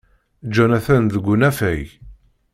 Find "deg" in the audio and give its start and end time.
1.13-1.25